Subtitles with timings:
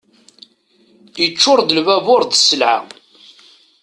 [1.25, 2.77] Iččur-d lbabur d sselɛa.